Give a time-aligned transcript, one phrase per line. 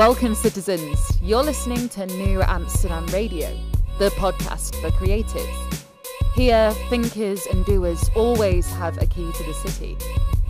[0.00, 0.98] Welcome, citizens.
[1.20, 3.54] You're listening to New Amsterdam Radio,
[3.98, 5.84] the podcast for creatives.
[6.34, 9.98] Here, thinkers and doers always have a key to the city.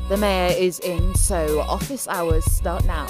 [0.09, 3.09] The mayor is in, so office hours start now.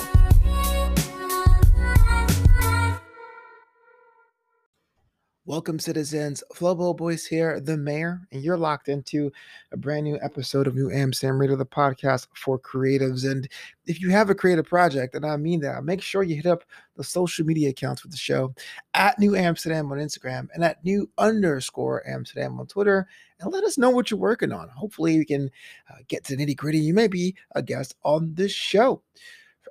[5.50, 6.44] Welcome, citizens.
[6.54, 9.32] Flobo Boys here, the mayor, and you're locked into
[9.72, 13.28] a brand new episode of New Amsterdam Radio, the podcast for creatives.
[13.28, 13.48] And
[13.84, 16.62] if you have a creative project, and I mean that, make sure you hit up
[16.96, 18.54] the social media accounts for the show
[18.94, 23.08] at New Amsterdam on Instagram and at New underscore Amsterdam on Twitter,
[23.40, 24.68] and let us know what you're working on.
[24.68, 25.50] Hopefully, we can
[25.90, 26.78] uh, get to the nitty gritty.
[26.78, 29.02] You may be a guest on this show.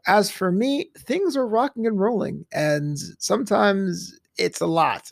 [0.07, 5.11] As for me, things are rocking and rolling, and sometimes it's a lot.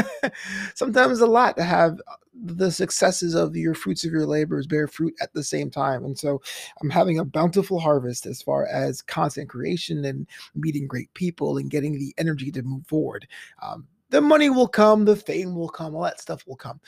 [0.74, 2.00] Sometimes a lot to have
[2.34, 6.04] the successes of your fruits of your labors bear fruit at the same time.
[6.04, 6.40] And so
[6.80, 11.70] I'm having a bountiful harvest as far as content creation and meeting great people and
[11.70, 13.26] getting the energy to move forward.
[13.62, 16.80] Um, the money will come, the fame will come, all that stuff will come.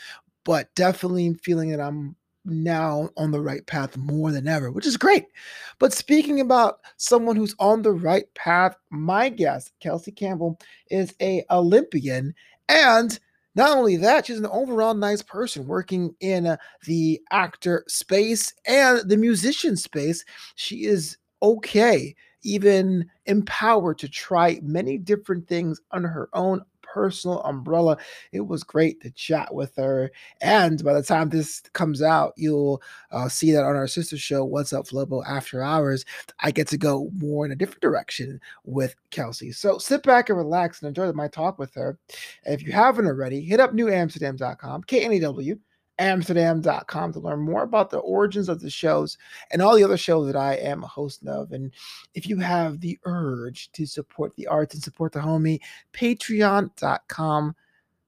[0.44, 4.96] But definitely feeling that I'm now on the right path more than ever, which is
[4.96, 5.27] great.
[5.78, 10.58] But speaking about someone who's on the right path, my guest, Kelsey Campbell,
[10.91, 12.34] is a Olympian
[12.69, 13.19] and
[13.56, 19.00] not only that, she's an overall nice person working in uh, the actor space and
[19.08, 20.25] the musician space.
[20.54, 27.96] She is okay, even empowered to try many different things on her own personal umbrella.
[28.33, 30.10] It was great to chat with her.
[30.41, 34.44] And by the time this comes out, you'll uh, see that on our sister show,
[34.44, 36.05] What's Up Flobo After Hours,
[36.41, 39.52] I get to go more in a different direction with Kelsey.
[39.52, 41.98] So sit back and relax and enjoy my talk with her.
[42.44, 45.58] if you haven't already, hit up knewamsterdam.com, K N E W
[46.01, 49.19] amsterdam.com to learn more about the origins of the shows
[49.53, 51.53] and all the other shows that I am a host of.
[51.53, 51.73] And
[52.15, 55.60] if you have the urge to support the arts and support the homie,
[55.93, 57.55] patreon.com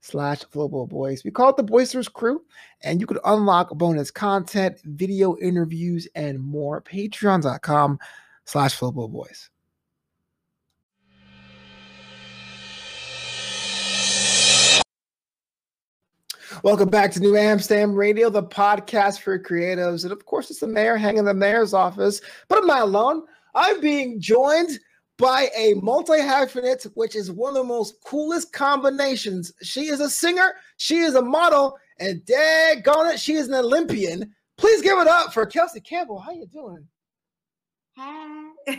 [0.00, 1.22] slash Flobo Boys.
[1.24, 2.42] We call it the Boisterous Crew,
[2.82, 6.82] and you can unlock bonus content, video interviews, and more.
[6.82, 7.98] Patreon.com
[8.44, 9.51] slash Flobo Boys.
[16.62, 20.04] Welcome back to New Amsterdam Radio, the podcast for creatives.
[20.04, 22.20] And of course, it's the mayor hanging the mayor's office.
[22.48, 23.22] But I'm not alone.
[23.54, 24.78] I'm being joined
[25.18, 29.52] by a multi hyphenate, which is one of the most coolest combinations.
[29.62, 34.32] She is a singer, she is a model, and daggone it, she is an Olympian.
[34.58, 36.20] Please give it up for Kelsey Campbell.
[36.20, 36.86] How you doing?
[37.96, 38.50] Hi.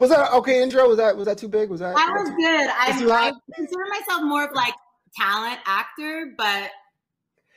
[0.00, 0.86] was that okay intro?
[0.88, 1.70] Was that was that too big?
[1.70, 2.68] Was that that was good?
[2.68, 4.74] I, I consider myself more of like
[5.16, 6.70] talent actor, but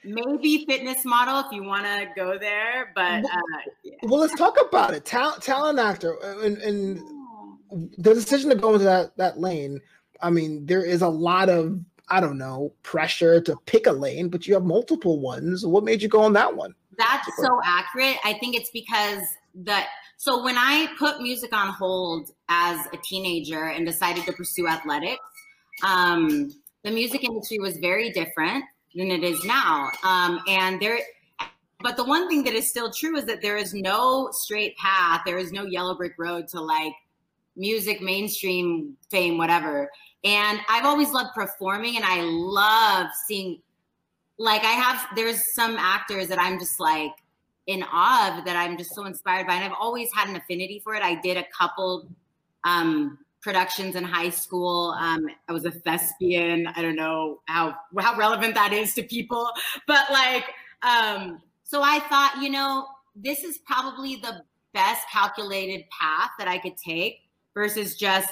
[0.04, 2.92] maybe fitness model if you want to go there.
[2.96, 3.96] But uh, yeah.
[4.04, 5.06] well, let's talk about it.
[5.06, 7.00] Talent, talent actor, uh, and, and
[7.98, 9.80] the decision to go into that that lane.
[10.22, 14.30] I mean, there is a lot of I don't know pressure to pick a lane,
[14.30, 15.66] but you have multiple ones.
[15.66, 16.74] What made you go on that one?
[16.98, 18.18] That's so accurate.
[18.24, 19.24] I think it's because
[19.56, 19.88] that.
[20.18, 25.24] So when I put music on hold as a teenager and decided to pursue athletics,
[25.86, 26.52] um,
[26.84, 28.64] the music industry was very different
[28.96, 29.92] than it is now.
[30.04, 31.00] Um, and there,
[31.82, 35.22] but the one thing that is still true is that there is no straight path.
[35.26, 36.94] There is no yellow brick road to like
[37.56, 39.90] music, mainstream fame, whatever.
[40.24, 43.62] And I've always loved performing and I love seeing,
[44.38, 47.12] like, I have, there's some actors that I'm just like
[47.68, 49.56] in awe of that I'm just so inspired by.
[49.56, 51.04] And I've always had an affinity for it.
[51.04, 52.10] I did a couple
[52.64, 54.96] um, productions in high school.
[55.00, 56.68] Um, I was a thespian.
[56.68, 59.50] I don't know how how relevant that is to people,
[59.88, 60.46] but like,
[60.82, 66.58] um, so I thought, you know, this is probably the best calculated path that I
[66.58, 67.22] could take
[67.54, 68.30] versus just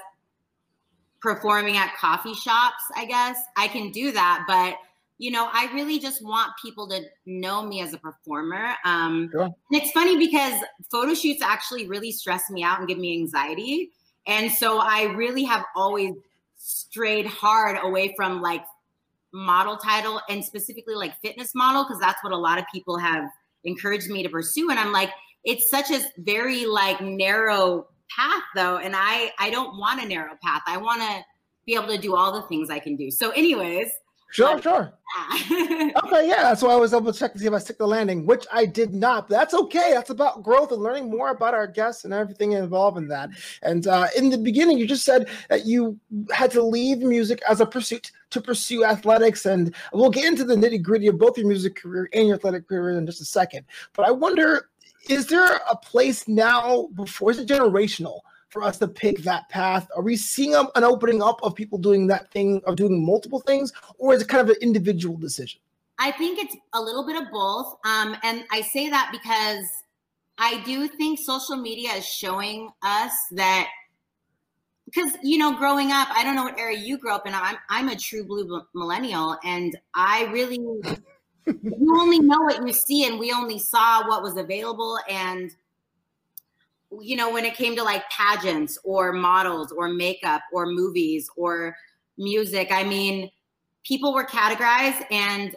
[1.22, 2.84] performing at coffee shops.
[2.96, 4.78] I guess I can do that, but
[5.20, 8.76] you know, I really just want people to know me as a performer.
[8.86, 9.44] Um, sure.
[9.44, 10.62] And it's funny because
[10.92, 13.92] photo shoots actually really stress me out and give me anxiety.
[14.28, 16.14] And so I really have always
[16.58, 18.64] strayed hard away from like
[19.34, 23.26] model title and specifically like fitness model because that's what a lot of people have
[23.64, 25.12] encouraged me to pursue and I'm like
[25.44, 30.34] it's such a very like narrow path though and I I don't want a narrow
[30.44, 30.62] path.
[30.66, 31.24] I want to
[31.66, 33.12] be able to do all the things I can do.
[33.12, 33.90] So anyways,
[34.30, 34.94] Sure, sure.
[35.52, 37.88] okay, yeah, that's why I was able to check to see if I stick the
[37.88, 39.30] landing, which I did not.
[39.30, 39.92] But that's okay.
[39.94, 43.30] That's about growth and learning more about our guests and everything involved in that.
[43.64, 45.98] And uh, in the beginning, you just said that you
[46.32, 50.56] had to leave music as a pursuit to pursue athletics, and we'll get into the
[50.56, 53.66] nitty gritty of both your music career and your athletic career in just a second.
[53.94, 54.70] But I wonder,
[55.10, 58.20] is there a place now before is it generational?
[58.50, 59.88] For us to pick that path?
[59.96, 63.74] Are we seeing an opening up of people doing that thing, of doing multiple things,
[63.98, 65.62] or is it kind of an individual decision?
[66.00, 67.76] I think it's a little bit of both.
[67.86, 69.66] Um, and I say that because
[70.38, 73.68] I do think social media is showing us that
[74.86, 77.58] because you know growing up i don't know what era you grew up in i'm,
[77.70, 80.58] I'm a true blue millennial and i really
[81.46, 85.54] you only know what you see and we only saw what was available and
[87.02, 91.76] you know when it came to like pageants or models or makeup or movies or
[92.18, 93.30] music i mean
[93.86, 95.56] people were categorized and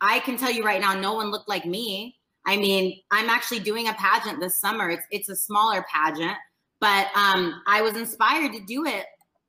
[0.00, 2.16] i can tell you right now no one looked like me
[2.46, 6.36] i mean i'm actually doing a pageant this summer it's it's a smaller pageant
[6.84, 9.06] but um, I was inspired to do it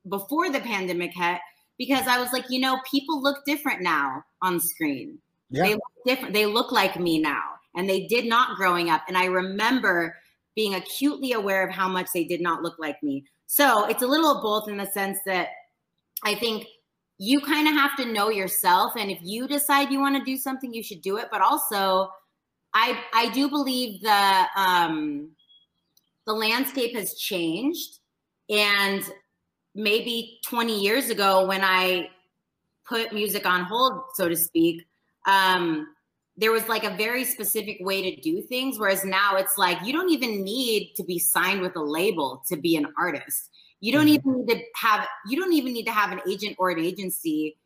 [0.07, 1.39] before the pandemic hit
[1.77, 5.17] because I was like, you know, people look different now on screen.
[5.49, 5.63] Yeah.
[5.63, 6.33] They look different.
[6.33, 7.43] They look like me now,
[7.75, 9.01] and they did not growing up.
[9.09, 10.15] And I remember
[10.55, 13.25] being acutely aware of how much they did not look like me.
[13.47, 15.49] So it's a little of both in the sense that
[16.23, 16.65] I think
[17.17, 20.37] you kind of have to know yourself, and if you decide you want to do
[20.37, 21.27] something, you should do it.
[21.31, 22.09] But also,
[22.73, 25.29] I I do believe the um,
[26.25, 27.99] the landscape has changed.
[28.49, 29.03] And
[29.73, 32.09] maybe 20 years ago, when I
[32.85, 34.85] put music on hold, so to speak,
[35.25, 35.87] um,
[36.37, 38.77] there was like a very specific way to do things.
[38.77, 42.57] Whereas now it's like you don't even need to be signed with a label to
[42.57, 43.49] be an artist.
[43.79, 44.29] You don't mm-hmm.
[44.29, 47.57] even need to have you don't even need to have an agent or an agency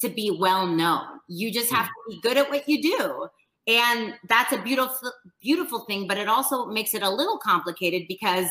[0.00, 1.04] to be well known.
[1.28, 3.28] You just have to be good at what you do
[3.66, 8.46] and that's a beautiful beautiful thing but it also makes it a little complicated because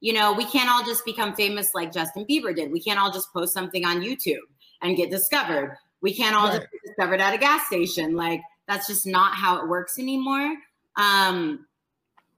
[0.00, 3.12] you know we can't all just become famous like justin bieber did we can't all
[3.12, 4.38] just post something on youtube
[4.82, 6.60] and get discovered we can't all right.
[6.60, 10.54] just be discovered at a gas station like that's just not how it works anymore
[10.96, 11.66] um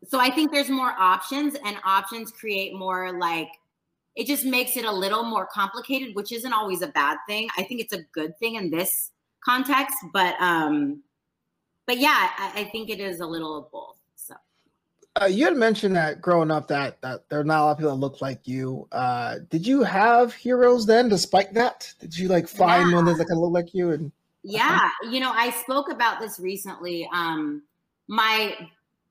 [0.07, 3.49] so i think there's more options and options create more like
[4.15, 7.63] it just makes it a little more complicated which isn't always a bad thing i
[7.63, 9.11] think it's a good thing in this
[9.45, 11.03] context but um
[11.87, 13.97] but yeah, I, I think it is a little of both.
[14.17, 14.35] So
[15.21, 17.79] uh, you had mentioned that growing up that that there are not a lot of
[17.79, 18.89] people that look like you.
[18.93, 21.93] Uh, did you have heroes then, despite that?
[22.01, 22.97] Did you like find yeah.
[22.97, 23.93] one that kind of look like you?
[23.93, 24.13] And
[24.47, 27.09] yeah, you know, I spoke about this recently.
[27.13, 27.63] Um,
[28.09, 28.55] my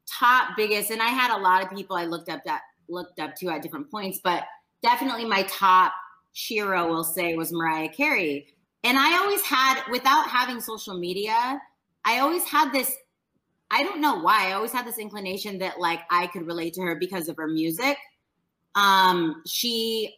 [0.05, 3.35] top biggest, and I had a lot of people I looked up that looked up
[3.35, 4.43] to at different points, but
[4.81, 5.93] definitely my top
[6.33, 8.47] hero, will say, was Mariah Carey.
[8.83, 11.59] And I always had, without having social media,
[12.05, 12.95] I always had this
[13.71, 14.49] I don't know why.
[14.49, 17.47] I always had this inclination that like I could relate to her because of her
[17.47, 17.97] music.
[18.75, 20.15] Um, she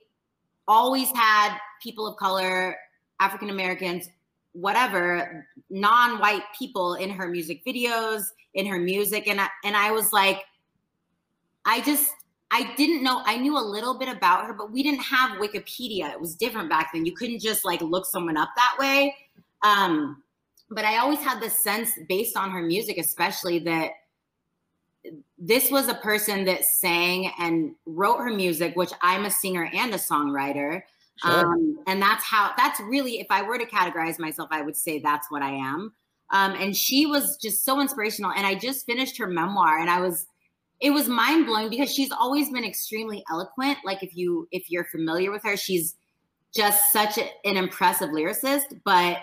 [0.68, 2.75] always had people of color,
[3.19, 4.10] African Americans,
[4.59, 8.24] whatever, non-white people in her music videos,
[8.54, 10.44] in her music, and I, and I was like,
[11.65, 12.12] I just
[12.50, 13.21] I didn't know.
[13.25, 16.12] I knew a little bit about her, but we didn't have Wikipedia.
[16.12, 17.06] It was different back then.
[17.06, 19.15] You couldn't just like look someone up that way.
[19.63, 20.24] Um,
[20.69, 23.92] but I always had this sense based on her music, especially that
[25.38, 29.94] this was a person that sang and wrote her music, which I'm a singer and
[29.94, 30.81] a songwriter.
[31.24, 31.54] Sure.
[31.54, 35.00] Um, and that's how, that's really, if I were to categorize myself, I would say
[35.00, 35.94] that's what I am.
[36.31, 38.31] Um, and she was just so inspirational.
[38.36, 40.28] And I just finished her memoir and I was,
[40.80, 43.80] it was mind blowing because she's always been extremely eloquent.
[43.83, 45.95] Like if you, if you're familiar with her, she's
[46.56, 49.18] just such a, an impressive lyricist, but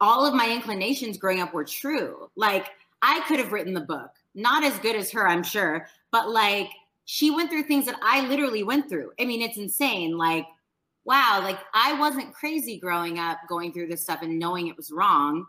[0.00, 2.28] all of my inclinations growing up were true.
[2.36, 2.66] Like
[3.00, 6.68] I could have written the book, not as good as her, I'm sure, but like
[7.06, 9.12] she went through things that I literally went through.
[9.18, 10.18] I mean, it's insane.
[10.18, 10.46] Like,
[11.08, 14.92] wow, like I wasn't crazy growing up going through this stuff and knowing it was
[14.92, 15.46] wrong.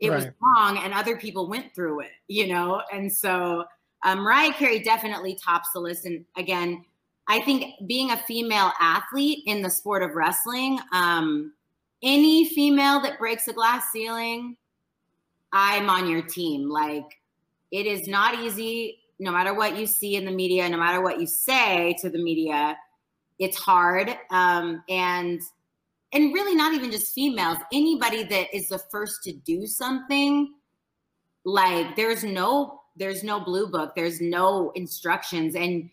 [0.00, 0.16] It right.
[0.16, 2.82] was wrong, and other people went through it, you know?
[2.92, 3.64] And so
[4.02, 6.06] um, Mariah Carey definitely tops the list.
[6.06, 6.84] And again,
[7.28, 11.52] I think being a female athlete in the sport of wrestling, um,
[12.02, 14.56] any female that breaks a glass ceiling,
[15.52, 16.68] I'm on your team.
[16.68, 17.20] Like
[17.70, 21.20] it is not easy, no matter what you see in the media, no matter what
[21.20, 22.76] you say to the media,
[23.38, 24.16] it's hard.
[24.30, 25.40] Um, and
[26.14, 30.52] and really not even just females, anybody that is the first to do something,
[31.44, 35.54] like there's no there's no blue book, there's no instructions.
[35.54, 35.88] And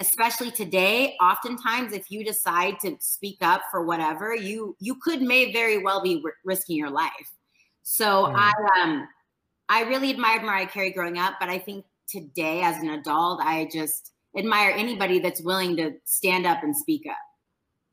[0.00, 5.52] especially today oftentimes if you decide to speak up for whatever you you could may
[5.52, 7.32] very well be r- risking your life
[7.84, 9.06] so i um
[9.68, 13.68] i really admired mariah carey growing up but i think today as an adult i
[13.72, 17.16] just admire anybody that's willing to stand up and speak up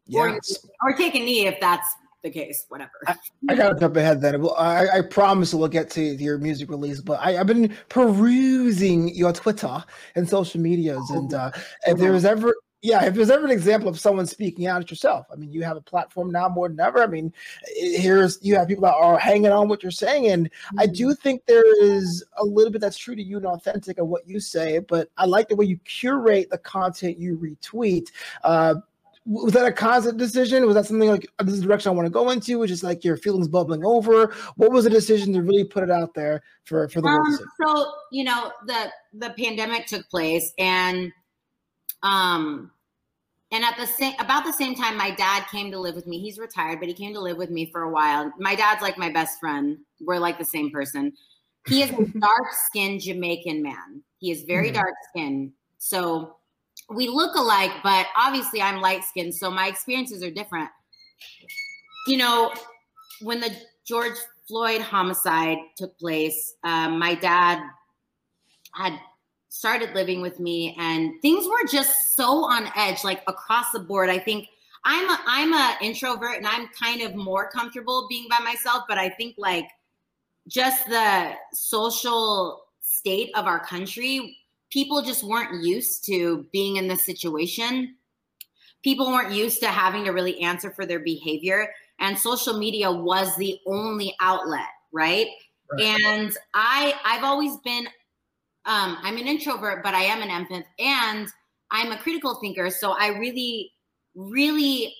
[0.08, 0.58] yes.
[0.82, 2.92] or, or take a knee if that's the case, whatever.
[3.08, 3.16] I,
[3.50, 4.42] I, gotta jump ahead then.
[4.42, 9.14] Well, I, I promise we'll get to your music release, but I, have been perusing
[9.16, 9.84] your Twitter
[10.16, 11.52] and social medias, and uh,
[11.88, 14.90] if there was ever yeah, if there's ever an example of someone speaking out, it's
[14.90, 15.28] yourself.
[15.32, 17.04] I mean, you have a platform now more than ever.
[17.04, 17.32] I mean,
[17.76, 20.80] here's you have people that are hanging on what you're saying, and mm-hmm.
[20.80, 24.08] I do think there is a little bit that's true to you and authentic of
[24.08, 24.80] what you say.
[24.80, 28.08] But I like the way you curate the content you retweet.
[28.44, 28.76] Uh,
[29.28, 30.66] was that a constant decision?
[30.66, 32.58] Was that something like this is the direction I want to go into?
[32.58, 34.34] Which is like your feelings bubbling over?
[34.56, 37.40] What was the decision to really put it out there for for the um, world?
[37.64, 41.12] So you know the the pandemic took place, and
[42.04, 42.72] um,
[43.52, 46.20] and at the same about the same time, my dad came to live with me.
[46.20, 48.32] He's retired, but he came to live with me for a while.
[48.40, 49.78] My dad's like my best friend.
[50.00, 51.12] We're like the same person.
[51.68, 54.04] He is a dark skinned Jamaican man.
[54.20, 54.76] He is very mm-hmm.
[54.76, 55.52] dark skinned.
[55.80, 56.38] So
[56.90, 59.36] we look alike, but obviously I'm light skinned.
[59.36, 60.70] So my experiences are different.
[62.08, 62.54] You know,
[63.22, 63.54] when the
[63.86, 64.18] George
[64.48, 67.62] Floyd homicide took place, um, my dad
[68.74, 68.98] had
[69.52, 74.10] started living with me and things were just so on edge like across the board.
[74.10, 74.48] I think
[74.84, 78.98] i'm a i'm a introvert and i'm kind of more comfortable being by myself but
[78.98, 79.68] i think like
[80.48, 84.36] just the social state of our country
[84.72, 87.96] people just weren't used to being in this situation.
[88.84, 93.36] People weren't used to having to really answer for their behavior and social media was
[93.36, 95.28] the only outlet right,
[95.72, 96.02] right.
[96.02, 97.88] and i i've always been
[98.66, 101.28] um, I'm an introvert, but I am an empath and
[101.72, 102.70] I'm a critical thinker.
[102.70, 103.72] So I really,
[104.16, 104.94] really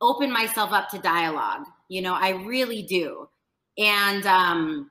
[0.00, 1.64] open myself up to dialogue.
[1.88, 3.28] You know, I really do.
[3.76, 4.90] And um,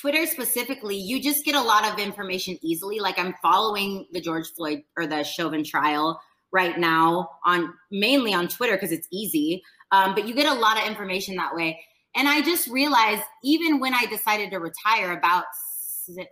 [0.00, 3.00] Twitter specifically, you just get a lot of information easily.
[3.00, 6.20] Like I'm following the George Floyd or the Chauvin trial
[6.52, 9.62] right now on mainly on Twitter because it's easy.
[9.92, 11.80] Um, but you get a lot of information that way.
[12.16, 15.44] And I just realized even when I decided to retire about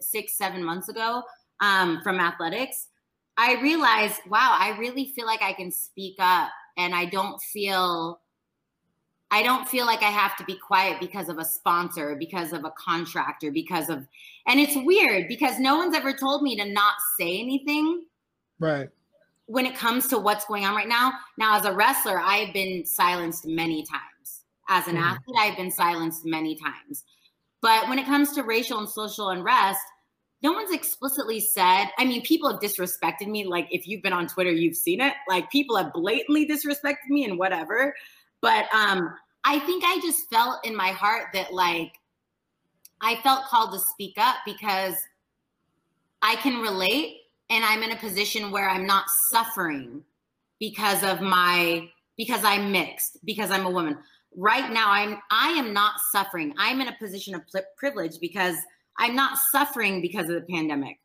[0.00, 1.23] six, seven months ago
[1.61, 2.88] um, from athletics,
[3.37, 8.20] I realized, wow, I really feel like I can speak up and I don't feel
[9.30, 12.64] I don't feel like I have to be quiet because of a sponsor, because of
[12.64, 14.06] a contractor, because of
[14.47, 18.04] and it's weird because no one's ever told me to not say anything.
[18.58, 18.88] Right.
[19.47, 21.12] When it comes to what's going on right now.
[21.38, 24.44] Now, as a wrestler, I have been silenced many times.
[24.68, 25.02] As an mm.
[25.02, 27.04] athlete, I've been silenced many times.
[27.60, 29.80] But when it comes to racial and social unrest,
[30.42, 33.44] no one's explicitly said, I mean, people have disrespected me.
[33.44, 35.14] Like, if you've been on Twitter, you've seen it.
[35.28, 37.94] Like, people have blatantly disrespected me and whatever.
[38.40, 39.12] But um,
[39.44, 41.92] I think I just felt in my heart that, like,
[43.00, 44.94] I felt called to speak up because
[46.22, 47.16] I can relate
[47.50, 50.02] and I'm in a position where I'm not suffering
[50.60, 53.98] because of my, because I'm mixed, because I'm a woman
[54.37, 56.54] right now i'm i am not suffering.
[56.58, 57.42] I'm in a position of
[57.76, 58.56] privilege because
[58.99, 60.99] i'm not suffering because of the pandemic.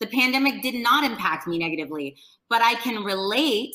[0.00, 2.16] The pandemic did not impact me negatively
[2.48, 3.74] but i can relate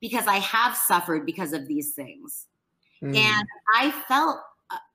[0.00, 2.46] because i have suffered because of these things.
[3.02, 3.16] Mm.
[3.16, 4.40] and i felt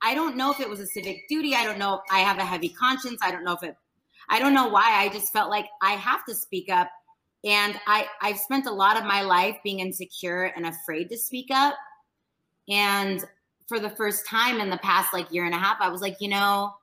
[0.01, 1.55] i don't know if it was a civic duty.
[1.55, 3.19] I don't know if i have a heavy conscience.
[3.23, 3.75] I don't know if it
[4.29, 4.91] i don't know why.
[4.91, 6.89] I just felt like i have to speak up.
[7.43, 11.47] And i i've spent a lot of my life being insecure and afraid to speak
[11.51, 11.75] up.
[12.69, 13.23] And
[13.67, 16.17] for the first time in the past like year and a half, I was like,
[16.19, 16.75] you know,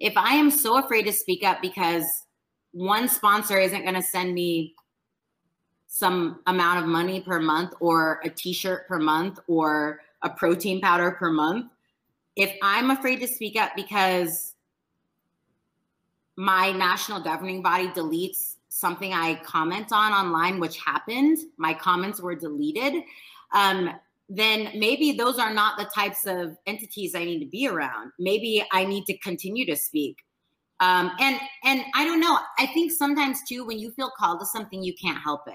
[0.00, 2.24] if I am so afraid to speak up because
[2.72, 4.74] one sponsor isn't going to send me
[5.86, 11.10] some amount of money per month or a t-shirt per month or a protein powder
[11.12, 11.70] per month,
[12.34, 14.54] if I'm afraid to speak up because
[16.36, 22.34] my national governing body deletes something I comment on online, which happened, my comments were
[22.34, 23.04] deleted.
[23.52, 23.90] Um,
[24.34, 28.12] then maybe those are not the types of entities I need to be around.
[28.18, 30.16] Maybe I need to continue to speak.
[30.80, 32.38] Um, and and I don't know.
[32.58, 35.54] I think sometimes too, when you feel called to something, you can't help it.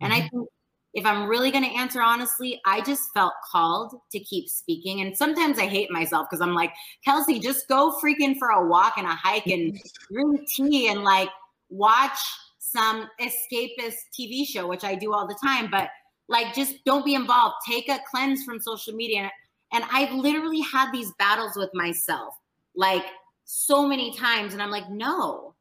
[0.00, 0.24] And mm-hmm.
[0.24, 0.48] I think
[0.94, 5.02] if I'm really going to answer honestly, I just felt called to keep speaking.
[5.02, 6.72] And sometimes I hate myself because I'm like,
[7.04, 9.78] Kelsey, just go freaking for a walk and a hike and
[10.10, 11.28] drink tea and like
[11.68, 12.18] watch
[12.58, 15.68] some escapist TV show, which I do all the time.
[15.70, 15.90] But
[16.28, 17.56] like, just don't be involved.
[17.68, 19.30] Take a cleanse from social media.
[19.72, 22.34] And I've literally had these battles with myself,
[22.74, 23.04] like
[23.44, 24.52] so many times.
[24.52, 25.54] And I'm like, no,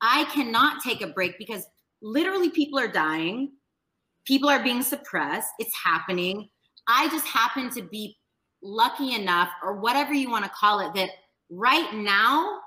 [0.00, 1.66] I cannot take a break because
[2.02, 3.52] literally people are dying.
[4.26, 5.48] People are being suppressed.
[5.58, 6.48] It's happening.
[6.88, 8.16] I just happen to be
[8.62, 11.10] lucky enough, or whatever you want to call it, that
[11.50, 12.60] right now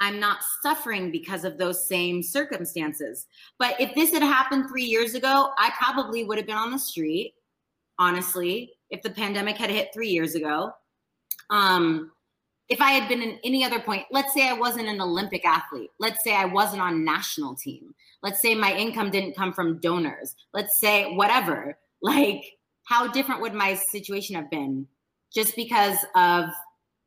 [0.00, 3.26] I'm not suffering because of those same circumstances.
[3.58, 6.78] But if this had happened three years ago, I probably would have been on the
[6.78, 7.34] street,
[7.98, 10.72] honestly, if the pandemic had hit three years ago.
[11.50, 12.12] Um,
[12.70, 15.90] if I had been in any other point, let's say I wasn't an Olympic athlete,
[15.98, 20.36] let's say I wasn't on national team, let's say my income didn't come from donors,
[20.54, 22.44] let's say whatever, like
[22.84, 24.86] how different would my situation have been?
[25.34, 26.46] Just because of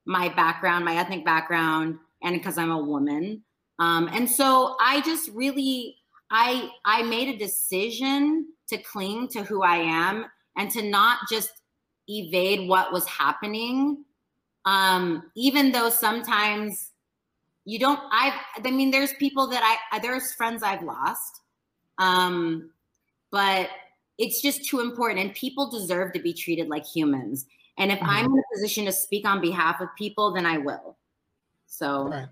[0.06, 3.44] my background, my ethnic background, and because I'm a woman.
[3.80, 5.98] Um, and so I just really,
[6.32, 10.26] I I made a decision to cling to who I am
[10.58, 11.52] and to not just
[12.08, 14.04] evade what was happening
[14.66, 16.92] um, even though sometimes
[17.66, 21.40] you don't i i mean there's people that i there's friends i've lost
[21.98, 22.70] um
[23.32, 23.70] but
[24.18, 27.46] it's just too important and people deserve to be treated like humans
[27.78, 28.10] and if mm-hmm.
[28.10, 30.98] i'm in a position to speak on behalf of people then i will
[31.74, 32.28] so right.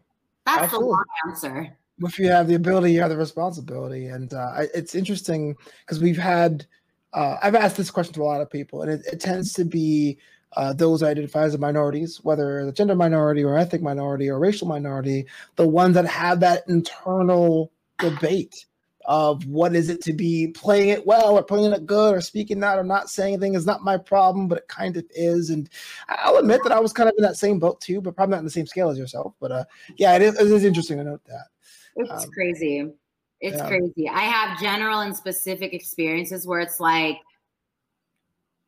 [0.45, 0.87] that's Absolutely.
[0.87, 4.95] the long answer if you have the ability you have the responsibility and uh, it's
[4.95, 5.55] interesting
[5.85, 6.65] because we've had
[7.13, 9.65] uh, i've asked this question to a lot of people and it, it tends to
[9.65, 10.17] be
[10.57, 15.25] uh, those identify as minorities, whether the gender minority or ethnic minority or racial minority,
[15.55, 18.65] the ones that have that internal debate
[19.05, 22.59] of what is it to be playing it well or playing it good or speaking
[22.59, 25.49] that or not saying anything is not my problem, but it kind of is.
[25.49, 25.69] And
[26.09, 28.39] I'll admit that I was kind of in that same boat too, but probably not
[28.39, 29.33] in the same scale as yourself.
[29.39, 29.63] But uh,
[29.97, 31.47] yeah, it is, it is interesting to note that.
[31.95, 32.91] It's um, crazy.
[33.39, 33.67] It's yeah.
[33.67, 34.07] crazy.
[34.07, 37.17] I have general and specific experiences where it's like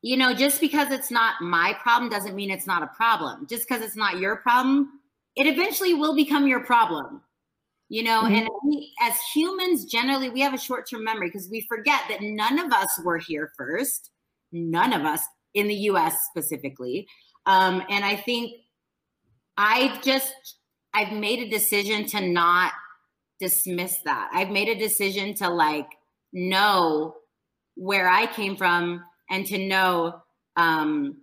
[0.04, 3.48] you know, just because it's not my problem doesn't mean it's not a problem.
[3.48, 5.00] Just because it's not your problem,
[5.38, 7.22] it eventually will become your problem.
[7.90, 8.36] You know, mm-hmm.
[8.36, 12.22] and we, as humans, generally, we have a short term memory because we forget that
[12.22, 14.10] none of us were here first.
[14.52, 15.22] None of us
[15.54, 17.08] in the US specifically.
[17.46, 18.54] Um, and I think
[19.58, 20.34] I just,
[20.94, 22.74] I've made a decision to not
[23.40, 24.30] dismiss that.
[24.34, 25.90] I've made a decision to like
[26.32, 27.16] know
[27.76, 30.22] where I came from and to know
[30.56, 31.18] um,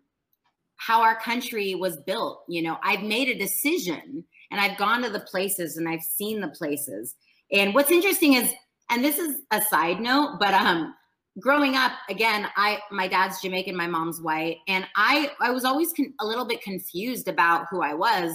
[0.76, 2.42] how our country was built.
[2.48, 6.40] You know, I've made a decision and I've gone to the places and I've seen
[6.40, 7.14] the places.
[7.52, 8.52] And what's interesting is,
[8.90, 10.94] and this is a side note, but um,
[11.40, 15.92] growing up, again, I my dad's Jamaican, my mom's white, and I I was always
[15.92, 18.32] con- a little bit confused about who I was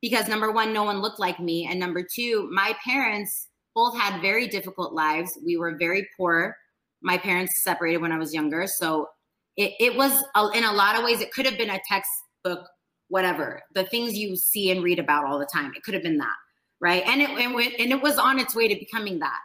[0.00, 4.20] because number one, no one looked like me, and number two, my parents both had
[4.20, 5.38] very difficult lives.
[5.44, 6.56] We were very poor
[7.02, 8.66] my parents separated when I was younger.
[8.66, 9.08] So
[9.56, 12.68] it, it was, a, in a lot of ways, it could have been a textbook,
[13.08, 15.72] whatever, the things you see and read about all the time.
[15.74, 16.36] It could have been that.
[16.80, 17.02] Right.
[17.06, 19.40] And it, and, and it was on its way to becoming that.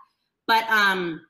[0.45, 1.21] But um,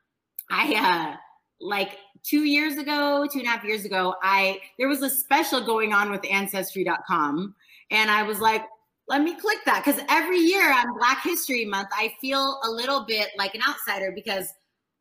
[0.50, 1.16] I, uh,
[1.60, 5.64] like two years ago, two and a half years ago, I, there was a special
[5.64, 7.54] going on with ancestry.com.
[7.90, 8.64] And I was like,
[9.08, 13.04] let me click that because every year on Black History Month, I feel a little
[13.06, 14.48] bit like an outsider because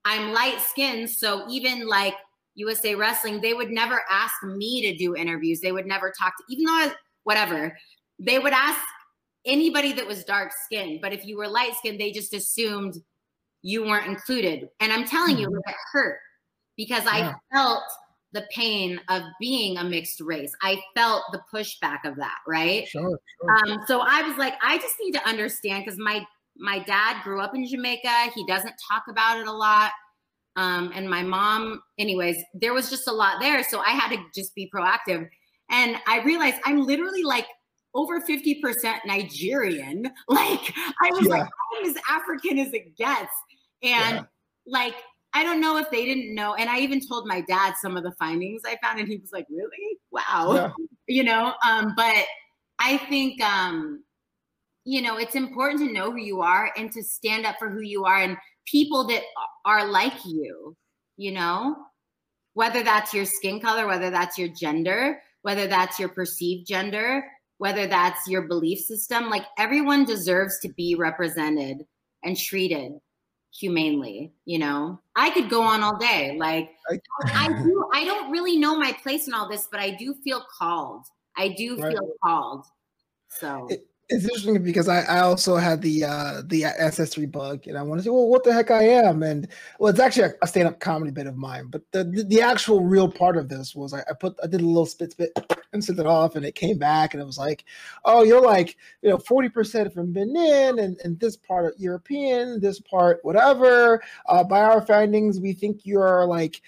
[0.06, 1.10] I'm light skinned.
[1.10, 2.16] So even like
[2.56, 5.62] USA Wrestling, they would never ask me to do interviews.
[5.62, 7.78] They would never talk to, even though I, whatever,
[8.20, 8.80] they would ask
[9.46, 11.00] anybody that was dark skinned.
[11.02, 12.96] But if you were light skinned, they just assumed
[13.62, 14.70] you weren't included.
[14.80, 16.20] And I'm telling you, it hurt
[16.78, 17.34] because yeah.
[17.52, 17.84] I felt
[18.34, 20.54] the pain of being a mixed race.
[20.62, 22.88] I felt the pushback of that, right?
[22.88, 23.52] Sure, sure.
[23.52, 26.26] Um, so I was like, I just need to understand because my
[26.58, 28.32] my dad grew up in Jamaica.
[28.36, 29.92] He doesn't talk about it a lot.
[30.56, 33.64] Um, and my mom, anyways, there was just a lot there.
[33.64, 35.28] So I had to just be proactive.
[35.74, 37.48] And I realized I'm literally like
[37.96, 38.62] over 50%
[39.06, 40.10] Nigerian.
[40.30, 41.40] Like I was yeah.
[41.40, 43.34] like, I'm as African as it gets.
[43.82, 44.24] And yeah.
[44.66, 44.96] like,
[45.34, 46.54] I don't know if they didn't know.
[46.54, 49.32] And I even told my dad some of the findings I found, and he was
[49.34, 49.98] like, really?
[50.12, 50.54] Wow.
[50.54, 50.70] Yeah.
[51.06, 52.24] You know, um, but
[52.80, 54.06] I think um,
[54.86, 57.82] you know, it's important to know who you are and to stand up for who
[57.82, 59.24] you are and people that
[59.66, 60.78] are like you,
[61.18, 61.76] you know,
[62.54, 67.24] whether that's your skin color, whether that's your gender, whether that's your perceived gender,
[67.60, 71.86] whether that's your belief system, like everyone deserves to be represented
[72.24, 72.94] and treated
[73.54, 75.00] humanely you know?
[75.16, 78.92] I could go on all day like I, I do i don't really know my
[79.04, 81.06] place in all this but i do feel called.
[81.38, 81.92] I do right.
[81.92, 82.66] feel called
[83.40, 83.68] so.
[83.70, 87.82] It, it's interesting because I, I also had the uh the ancestry bug and I
[87.82, 89.24] want to say, well, what the heck I am?
[89.24, 89.48] And
[89.80, 92.84] well, it's actually a, a stand-up comedy bit of mine, but the, the, the actual
[92.84, 95.32] real part of this was I, I, put I did a little spit spit
[95.74, 97.66] and sent it off and it came back and it was like,
[98.06, 103.20] oh, you're like, you know, 40% from Benin and, and this part European, this part
[103.24, 104.02] whatever.
[104.28, 106.62] Uh, by our findings, we think you're like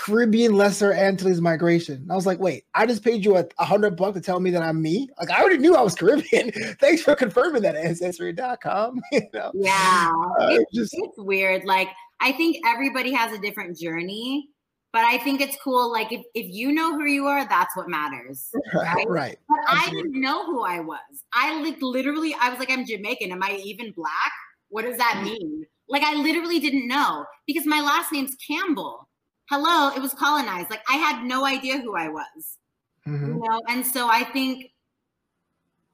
[0.00, 2.06] Caribbean Lesser Antilles migration.
[2.10, 4.50] I was like, wait, I just paid you a, a hundred bucks to tell me
[4.52, 5.10] that I'm me.
[5.18, 6.50] Like I already knew I was Caribbean.
[6.80, 9.02] Thanks for confirming that ancestry.com.
[9.12, 9.52] you know?
[9.54, 10.10] Yeah.
[10.40, 11.66] Uh, it's, just, it's weird.
[11.66, 11.88] Like
[12.20, 14.48] I think everybody has a different journey.
[14.94, 15.92] but I think it's cool.
[15.92, 18.48] Like if, if you know who you are, that's what matters.
[18.74, 19.06] Right.
[19.06, 19.38] right.
[19.50, 19.98] But Absolutely.
[19.98, 21.24] I didn't know who I was.
[21.34, 23.32] I like literally, I was like, I'm Jamaican.
[23.32, 24.32] Am I even black?
[24.70, 25.66] What does that mean?
[25.90, 29.09] Like I literally didn't know because my last name's Campbell.
[29.50, 30.70] Hello, it was colonized.
[30.70, 32.58] Like I had no idea who I was.
[33.06, 33.26] Mm-hmm.
[33.26, 34.70] You know, and so I think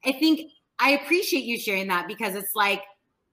[0.04, 2.82] I think I appreciate you sharing that because it's like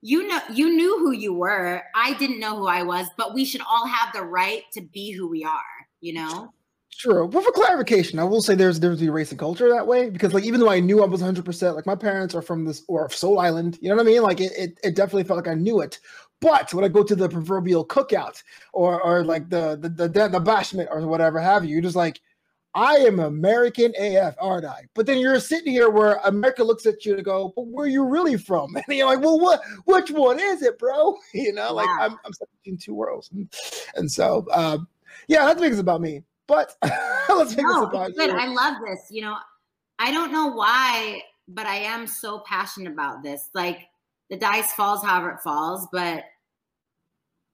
[0.01, 3.45] you know you knew who you were i didn't know who i was but we
[3.45, 6.53] should all have the right to be who we are you know
[6.95, 7.27] Sure.
[7.27, 10.31] But for clarification, I will say there's there's the race and culture that way because
[10.31, 12.83] like even though I knew I was 100 percent like my parents are from this
[12.87, 14.21] or Soul Island, you know what I mean?
[14.21, 15.99] Like it, it, it definitely felt like I knew it.
[16.43, 20.27] But when I go to the proverbial cookout or or like the the the, the,
[20.27, 22.19] the bashment or whatever have you, you're just like
[22.75, 24.81] I am American AF, aren't I?
[24.93, 27.89] But then you're sitting here where America looks at you to go, but where are
[27.89, 28.75] you really from?
[28.87, 29.61] And you're like, well, what?
[29.85, 31.15] Which one is it, bro?
[31.33, 32.31] You know, like I'm, I'm
[32.65, 33.49] in two worlds, and,
[33.95, 34.87] and so um,
[35.29, 36.23] yeah, that's makes about me.
[36.47, 36.75] But
[37.29, 38.31] let's make no, about good.
[38.31, 38.37] you.
[38.37, 39.07] I love this.
[39.09, 39.37] You know,
[39.97, 43.49] I don't know why, but I am so passionate about this.
[43.53, 43.87] Like
[44.29, 46.25] the dice falls however it falls, but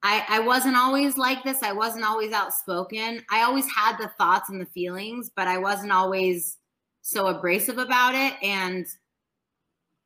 [0.02, 1.62] I, I wasn't always like this.
[1.62, 3.22] I wasn't always outspoken.
[3.30, 6.58] I always had the thoughts and the feelings, but I wasn't always
[7.02, 8.34] so abrasive about it.
[8.42, 8.86] And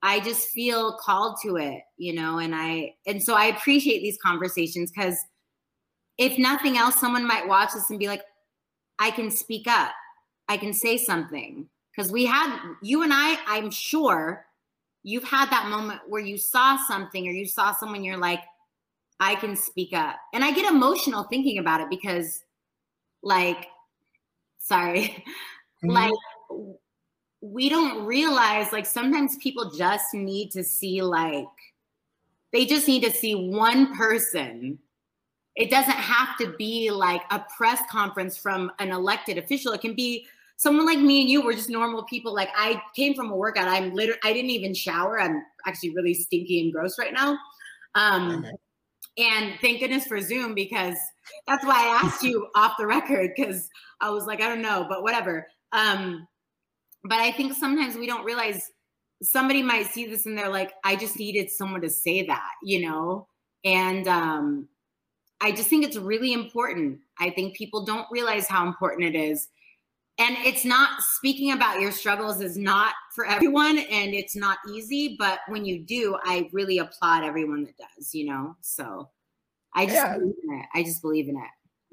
[0.01, 4.17] I just feel called to it, you know, and I, and so I appreciate these
[4.21, 5.17] conversations because
[6.17, 8.23] if nothing else, someone might watch this and be like,
[8.99, 9.91] I can speak up.
[10.47, 11.67] I can say something.
[11.95, 14.45] Because we had, you and I, I'm sure
[15.03, 18.39] you've had that moment where you saw something or you saw someone, you're like,
[19.23, 20.17] I can speak up.
[20.33, 22.43] And I get emotional thinking about it because,
[23.21, 23.67] like,
[24.59, 25.03] sorry,
[25.83, 25.89] mm-hmm.
[25.89, 26.13] like,
[27.39, 31.45] we don't realize, like, sometimes people just need to see, like,
[32.51, 34.77] they just need to see one person.
[35.55, 39.71] It doesn't have to be like a press conference from an elected official.
[39.71, 43.15] It can be someone like me and you we're just normal people like i came
[43.15, 46.97] from a workout i'm literally i didn't even shower i'm actually really stinky and gross
[46.99, 47.35] right now
[47.95, 48.45] um
[49.17, 50.95] and thank goodness for Zoom because
[51.47, 53.69] that's why I asked you off the record because
[54.01, 55.47] I was like, I don't know, but whatever.
[55.71, 56.27] Um,
[57.03, 58.69] but I think sometimes we don't realize
[59.21, 62.87] somebody might see this and they're like, I just needed someone to say that, you
[62.87, 63.27] know?
[63.63, 64.67] And um,
[65.41, 66.99] I just think it's really important.
[67.19, 69.47] I think people don't realize how important it is.
[70.19, 75.15] And it's not speaking about your struggles is not for everyone and it's not easy,
[75.17, 78.55] but when you do, I really applaud everyone that does, you know?
[78.61, 79.09] So
[79.73, 80.17] I just yeah.
[80.17, 80.65] believe in it.
[80.75, 81.49] I just believe in it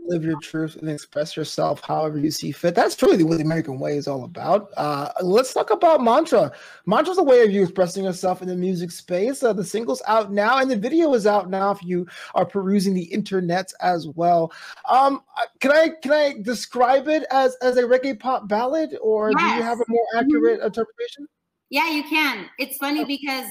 [0.06, 2.74] live your truth and express yourself however you see fit.
[2.74, 4.70] That's truly what the American way is all about.
[4.76, 6.52] Uh, let's talk about mantra.
[6.86, 9.42] Mantra is a way of you expressing yourself in the music space.
[9.42, 11.70] Uh, the single's out now, and the video is out now.
[11.70, 14.52] If you are perusing the internet as well,
[14.88, 15.22] um,
[15.60, 19.40] can I can I describe it as as a reggae pop ballad, or yes.
[19.40, 20.66] do you have a more accurate mm-hmm.
[20.66, 21.26] interpretation?
[21.70, 22.46] Yeah, you can.
[22.58, 23.46] It's funny because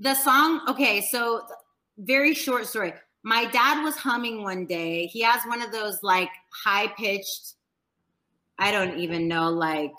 [0.00, 0.60] the song.
[0.68, 1.42] Okay, so
[1.98, 2.92] very short story
[3.24, 5.06] my dad was humming one day.
[5.06, 7.54] He has one of those like high pitched,
[8.58, 9.92] I don't even know, like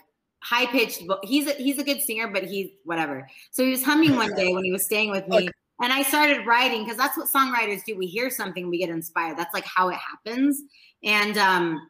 [0.43, 1.03] high pitched.
[1.23, 3.27] He's a, he's a good singer, but he's whatever.
[3.49, 5.49] So he was humming one day when he was staying with me, okay.
[5.81, 7.97] and I started writing because that's what songwriters do.
[7.97, 9.37] We hear something, we get inspired.
[9.37, 10.61] That's like how it happens.
[11.03, 11.89] And um,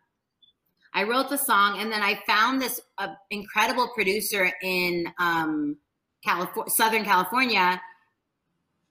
[0.94, 5.76] I wrote the song, and then I found this uh, incredible producer in um,
[6.24, 7.82] California, Southern California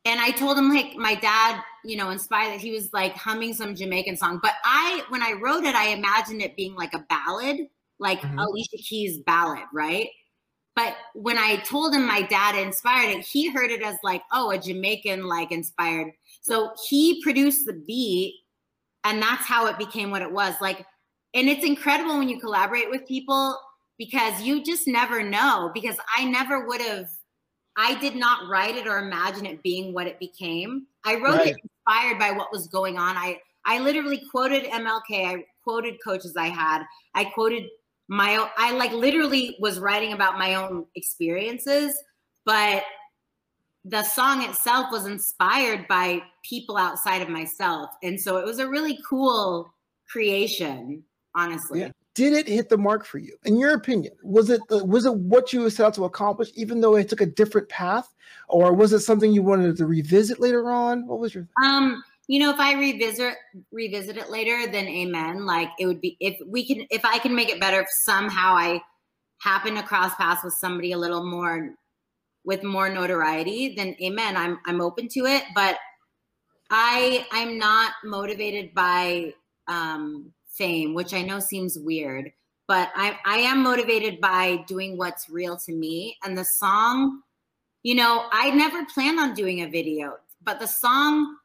[0.05, 3.55] and I told him like my dad, you know, inspired that he was like humming
[3.55, 4.39] some Jamaican song.
[4.43, 7.61] But I, when I wrote it, I imagined it being like a ballad,
[7.99, 8.39] like mm-hmm.
[8.39, 10.09] Alicia Keys' ballad, right?
[10.77, 14.51] But when I told him my dad inspired it, he heard it as like, oh,
[14.51, 16.13] a Jamaican like inspired.
[16.43, 18.35] So he produced the beat,
[19.05, 20.55] and that's how it became what it was.
[20.61, 20.85] Like,
[21.33, 23.59] and it's incredible when you collaborate with people
[23.99, 25.71] because you just never know.
[25.73, 27.07] Because I never would have
[27.77, 30.87] I did not write it or imagine it being what it became.
[31.05, 31.49] I wrote right.
[31.49, 33.17] it inspired by what was going on.
[33.17, 35.27] I I literally quoted MLK.
[35.27, 36.85] I quoted coaches I had.
[37.15, 37.65] I quoted
[38.09, 41.99] my I like literally was writing about my own experiences,
[42.45, 42.85] but
[43.85, 47.91] the song itself was inspired by people outside of myself.
[48.03, 49.75] And so it was a really cool
[50.09, 51.03] creation,
[51.35, 51.81] honestly.
[51.81, 53.37] Yeah did it hit the mark for you?
[53.45, 56.97] In your opinion was it was it what you set out to accomplish even though
[56.97, 58.09] it took a different path?
[58.49, 61.07] Or was it something you wanted to revisit later on?
[61.07, 63.35] What was your um you know if i revisit
[63.73, 65.45] revisit it later then amen.
[65.45, 68.55] Like it would be if we can if i can make it better if somehow
[68.55, 68.81] i
[69.39, 71.75] happen to cross paths with somebody a little more
[72.45, 75.43] with more notoriety then amen i'm i'm open to it.
[75.55, 75.79] But
[76.71, 79.33] i i'm not motivated by
[79.67, 82.33] um fame, which I know seems weird,
[82.67, 86.17] but I, I am motivated by doing what's real to me.
[86.25, 87.23] And the song,
[87.83, 91.37] you know, I never planned on doing a video, but the song,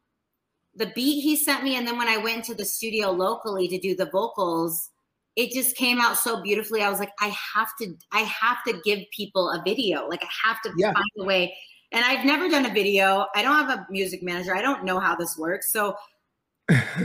[0.75, 3.77] the beat he sent me, and then when I went into the studio locally to
[3.77, 4.89] do the vocals,
[5.35, 6.81] it just came out so beautifully.
[6.81, 10.07] I was like, I have to, I have to give people a video.
[10.07, 10.93] Like I have to yeah.
[10.93, 11.55] find a way.
[11.91, 13.25] And I've never done a video.
[13.33, 14.55] I don't have a music manager.
[14.55, 15.71] I don't know how this works.
[15.71, 15.95] So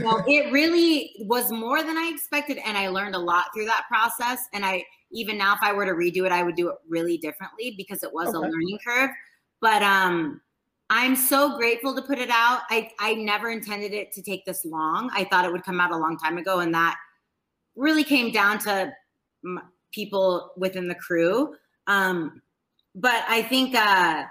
[0.01, 2.57] know, it really was more than I expected.
[2.65, 4.39] And I learned a lot through that process.
[4.53, 7.17] And I, even now, if I were to redo it, I would do it really
[7.17, 8.37] differently because it was okay.
[8.37, 9.09] a learning curve.
[9.61, 10.41] But um,
[10.89, 12.61] I'm so grateful to put it out.
[12.69, 15.09] I, I never intended it to take this long.
[15.13, 16.59] I thought it would come out a long time ago.
[16.59, 16.97] And that
[17.75, 18.93] really came down to
[19.91, 21.55] people within the crew.
[21.87, 22.41] Um,
[22.93, 24.23] but I think uh,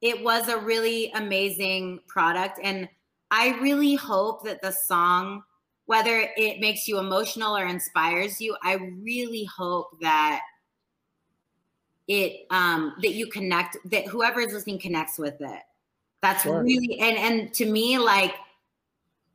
[0.00, 2.58] it was a really amazing product.
[2.62, 2.88] And
[3.30, 5.42] I really hope that the song,
[5.86, 10.42] whether it makes you emotional or inspires you, I really hope that
[12.08, 15.60] it um that you connect that whoever is listening connects with it.
[16.22, 16.62] That's sure.
[16.62, 18.34] really and and to me like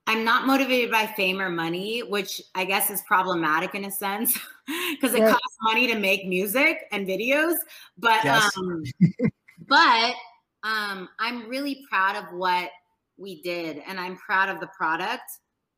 [0.08, 4.38] I'm not motivated by fame or money, which I guess is problematic in a sense
[4.92, 7.56] because it costs money to make music and videos.
[7.98, 8.56] But yes.
[8.58, 8.84] um,
[9.68, 10.14] but
[10.64, 12.70] um, I'm really proud of what
[13.18, 15.24] we did, and I'm proud of the product.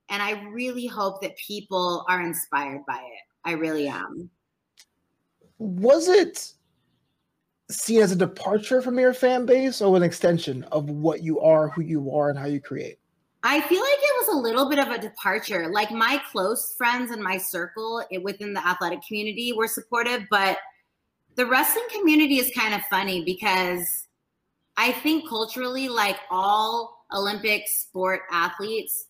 [0.10, 3.22] And I really hope that people are inspired by it.
[3.44, 4.30] I really am.
[5.58, 6.54] Was it
[7.70, 11.70] seen as a departure from your fan base or an extension of what you are,
[11.70, 13.00] who you are, and how you create?
[13.44, 15.70] I feel like it was a little bit of a departure.
[15.72, 20.58] Like my close friends and my circle within the athletic community were supportive, but
[21.36, 24.08] the wrestling community is kind of funny because
[24.76, 29.08] I think culturally, like all Olympic sport athletes,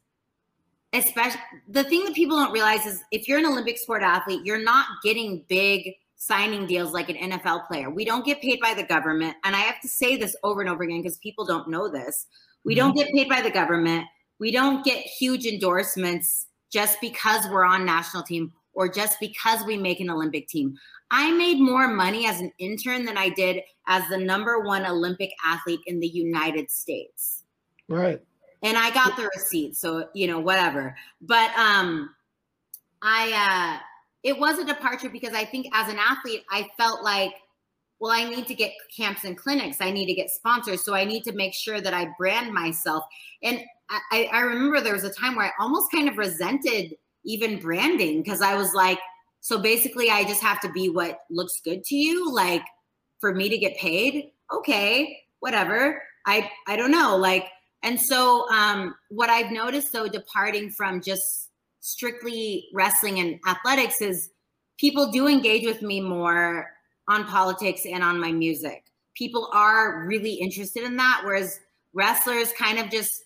[0.94, 4.64] especially the thing that people don't realize is if you're an Olympic sport athlete, you're
[4.64, 7.90] not getting big signing deals like an NFL player.
[7.90, 9.36] We don't get paid by the government.
[9.44, 12.26] And I have to say this over and over again because people don't know this.
[12.64, 12.88] We mm-hmm.
[12.88, 14.06] don't get paid by the government
[14.40, 19.78] we don't get huge endorsements just because we're on national team or just because we
[19.78, 20.76] make an Olympic team.
[21.10, 25.32] I made more money as an intern than I did as the number one Olympic
[25.46, 27.44] athlete in the United States.
[27.88, 28.22] Right.
[28.64, 30.96] And I got the receipt, so you know, whatever.
[31.22, 32.10] But um
[33.02, 33.84] I uh
[34.24, 37.34] it was a departure because I think as an athlete, I felt like,
[38.00, 39.78] well, I need to get camps and clinics.
[39.80, 40.84] I need to get sponsors.
[40.84, 43.04] So I need to make sure that I brand myself.
[43.44, 47.60] And I, I remember there was a time where I almost kind of resented even
[47.60, 49.00] branding because I was like,
[49.40, 52.34] so basically, I just have to be what looks good to you.
[52.34, 52.64] Like
[53.20, 56.02] for me to get paid, okay, whatever.
[56.26, 57.16] I I don't know.
[57.16, 57.46] Like,
[57.84, 64.32] and so um, what I've noticed though, departing from just strictly wrestling and athletics, is
[64.78, 66.72] people do engage with me more
[67.08, 68.84] on politics and on my music.
[69.16, 71.60] People are really interested in that, whereas
[71.94, 73.24] wrestlers kind of just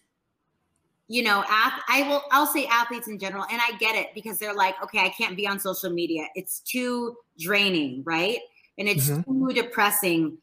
[1.12, 4.38] you know, ath- I will I'll say athletes in general, and I get it because
[4.38, 6.28] they're like, okay, I can't be on social media.
[6.36, 8.38] It's too draining, right?
[8.78, 9.50] And it's mm-hmm.
[9.50, 10.38] too depressing.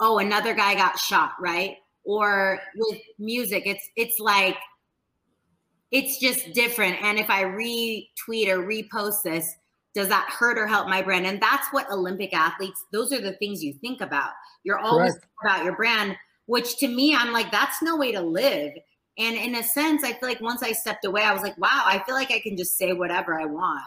[0.00, 1.78] Oh, another guy got shot, right?
[2.04, 4.56] Or with music, it's it's like
[5.90, 7.02] it's just different.
[7.02, 9.54] And if I retweet or repost this,
[9.94, 11.26] does that hurt or help my brand?
[11.26, 14.30] And that's what Olympic athletes, those are the things you think about.
[14.64, 18.72] You're always about your brand, which to me, I'm like, that's no way to live
[19.18, 21.82] and in a sense, I feel like once I stepped away, I was like, wow,
[21.84, 23.82] I feel like I can just say whatever I want.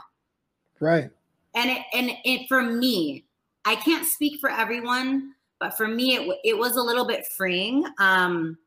[0.79, 1.09] Right.
[1.55, 3.25] And it, and it, for me,
[3.65, 7.85] I can't speak for everyone, but for me, it, it was a little bit freeing.
[7.99, 8.57] Um,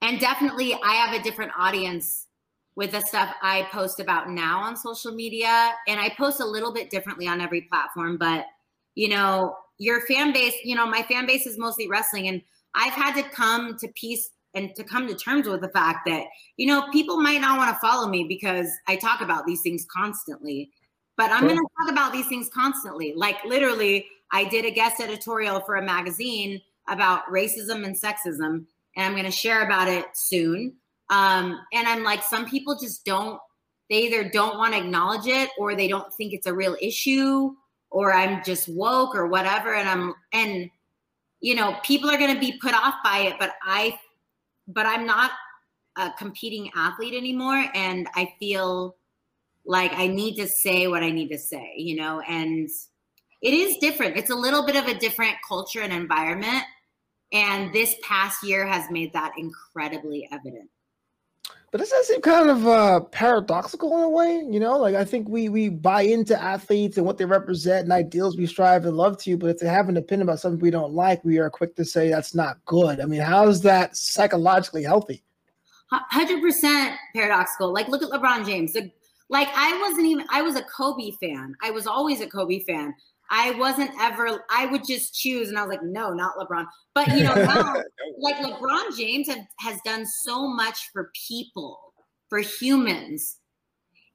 [0.00, 2.26] and definitely, I have a different audience
[2.74, 5.72] with the stuff I post about now on social media.
[5.86, 8.46] And I post a little bit differently on every platform, but
[8.94, 12.28] you know, your fan base, you know, my fan base is mostly wrestling.
[12.28, 12.42] And
[12.74, 16.24] I've had to come to peace and to come to terms with the fact that
[16.56, 19.86] you know people might not want to follow me because I talk about these things
[19.90, 20.70] constantly.
[21.16, 23.12] But I'm going to talk about these things constantly.
[23.14, 28.64] Like literally, I did a guest editorial for a magazine about racism and sexism,
[28.96, 30.74] and I'm going to share about it soon.
[31.10, 33.38] Um, and I'm like, some people just don't.
[33.90, 37.54] They either don't want to acknowledge it, or they don't think it's a real issue,
[37.90, 39.74] or I'm just woke or whatever.
[39.74, 40.70] And I'm and
[41.40, 43.98] you know, people are going to be put off by it, but I
[44.68, 45.32] but I'm not
[45.96, 47.64] a competing athlete anymore.
[47.74, 48.96] And I feel
[49.66, 52.68] like I need to say what I need to say, you know, and
[53.42, 54.16] it is different.
[54.16, 56.64] It's a little bit of a different culture and environment.
[57.32, 60.68] And this past year has made that incredibly evident.
[61.70, 64.44] But does that seem kind of uh, paradoxical in a way?
[64.46, 67.92] You know, like I think we we buy into athletes and what they represent and
[67.92, 70.70] ideals we strive and love to, but if they have an opinion about something we
[70.70, 73.00] don't like, we are quick to say that's not good.
[73.00, 75.24] I mean, how is that psychologically healthy?
[75.90, 77.72] Hundred percent paradoxical.
[77.72, 78.76] Like, look at LeBron James.
[79.30, 80.26] Like, I wasn't even.
[80.30, 81.54] I was a Kobe fan.
[81.62, 82.94] I was always a Kobe fan.
[83.34, 85.48] I wasn't ever, I would just choose.
[85.48, 86.66] And I was like, no, not LeBron.
[86.94, 87.82] But, you know, now,
[88.18, 91.94] like LeBron James have, has done so much for people,
[92.28, 93.38] for humans.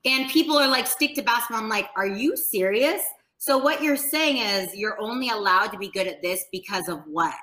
[0.05, 1.63] And people are like, stick to basketball.
[1.63, 3.01] I'm like, are you serious?
[3.39, 7.01] So what you're saying is you're only allowed to be good at this because of
[7.07, 7.33] what?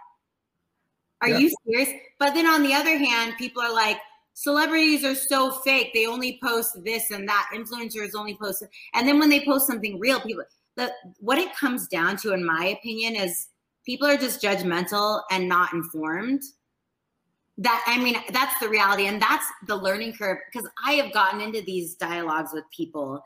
[1.23, 1.39] Are yeah.
[1.39, 1.93] you serious?
[2.21, 3.99] But then on the other hand, people are like,
[4.35, 5.91] celebrities are so fake.
[5.93, 7.51] They only post this and that.
[7.53, 8.63] Influencers only post.
[8.95, 10.45] And then when they post something real, people
[10.77, 13.49] the what it comes down to, in my opinion, is
[13.85, 16.43] people are just judgmental and not informed.
[17.59, 20.39] That I mean, that's the reality, and that's the learning curve.
[20.53, 23.23] Because I have gotten into these dialogues with people,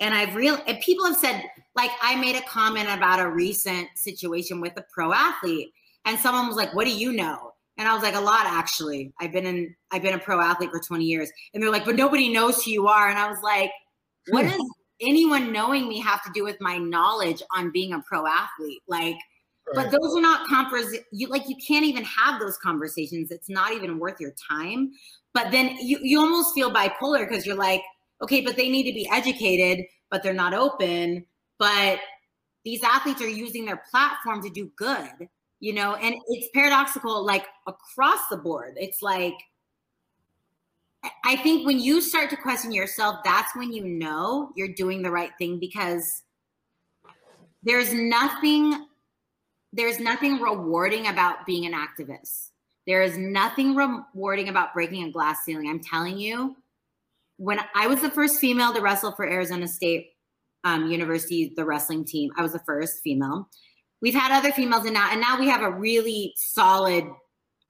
[0.00, 3.88] and I've real and people have said, like, I made a comment about a recent
[3.96, 5.72] situation with a pro athlete,
[6.04, 9.12] and someone was like, "What do you know?" And I was like, a lot actually.
[9.20, 11.30] I've been in I've been a pro athlete for 20 years.
[11.52, 13.08] And they're like, but nobody knows who you are.
[13.08, 13.70] And I was like,
[14.28, 14.52] what hmm.
[14.52, 14.70] is
[15.02, 19.16] anyone knowing me have to do with my knowledge on being a pro athlete like
[19.74, 19.74] right.
[19.74, 23.30] but those are not conference you like you can't even have those conversations.
[23.30, 24.92] It's not even worth your time.
[25.34, 27.82] But then you, you almost feel bipolar because you're like
[28.22, 31.26] okay but they need to be educated but they're not open.
[31.58, 32.00] But
[32.64, 35.28] these athletes are using their platform to do good
[35.62, 35.94] you know?
[35.94, 38.74] And it's paradoxical like across the board.
[38.76, 39.34] It's like
[41.24, 45.10] I think when you start to question yourself, that's when you know you're doing the
[45.10, 46.22] right thing because
[47.62, 48.86] there's nothing
[49.72, 52.50] there's nothing rewarding about being an activist.
[52.86, 55.68] There is nothing rewarding about breaking a glass ceiling.
[55.68, 56.56] I'm telling you,
[57.38, 60.10] when I was the first female to wrestle for Arizona State
[60.64, 63.48] um, University, the wrestling team, I was the first female.
[64.02, 67.04] We've had other females in now, and now we have a really solid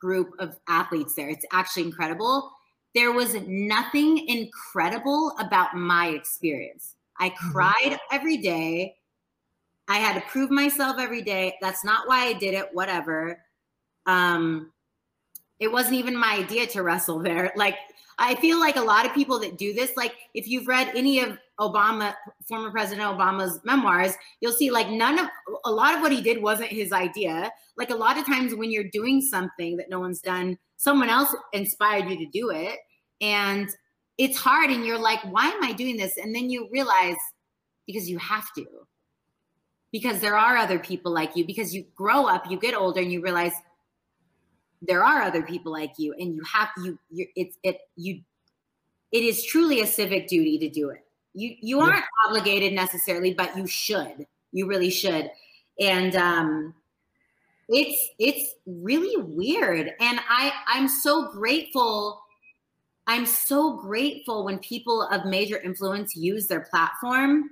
[0.00, 1.28] group of athletes there.
[1.28, 2.50] It's actually incredible
[2.94, 6.94] there was nothing incredible about my experience.
[7.18, 7.50] I mm-hmm.
[7.52, 8.96] cried every day.
[9.88, 11.56] I had to prove myself every day.
[11.60, 13.40] That's not why I did it, whatever.
[14.06, 14.72] Um,
[15.62, 17.52] it wasn't even my idea to wrestle there.
[17.56, 17.76] Like,
[18.18, 21.20] I feel like a lot of people that do this, like, if you've read any
[21.20, 22.14] of Obama,
[22.46, 25.26] former President Obama's memoirs, you'll see like none of
[25.64, 27.50] a lot of what he did wasn't his idea.
[27.76, 31.34] Like, a lot of times when you're doing something that no one's done, someone else
[31.52, 32.78] inspired you to do it
[33.22, 33.70] and
[34.18, 37.16] it's hard and you're like why am i doing this and then you realize
[37.86, 38.66] because you have to
[39.92, 43.12] because there are other people like you because you grow up you get older and
[43.12, 43.52] you realize
[44.82, 48.20] there are other people like you and you have you you it's it you
[49.12, 51.04] it is truly a civic duty to do it.
[51.34, 52.28] You you aren't yeah.
[52.28, 54.26] obligated necessarily but you should.
[54.50, 55.30] You really should.
[55.80, 56.74] And um
[57.68, 59.92] it's it's really weird.
[60.00, 62.20] And i i'm so grateful
[63.06, 67.50] i'm so grateful when people of major influence use their platform.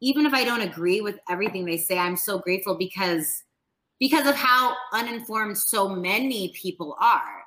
[0.00, 3.44] Even if i don't agree with everything they say i'm so grateful because
[3.98, 7.42] because of how uninformed so many people are.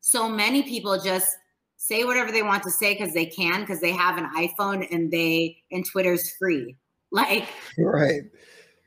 [0.00, 1.36] So many people just
[1.76, 5.10] say whatever they want to say because they can because they have an iphone and
[5.10, 6.76] they and twitter's free.
[7.12, 7.46] Like
[7.78, 8.22] right.